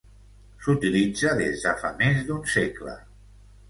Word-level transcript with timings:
S’utilitza 0.63 1.35
des 1.43 1.67
de 1.69 1.77
fa 1.85 1.95
més 2.03 2.27
d’un 2.31 2.45
segle. 2.59 3.01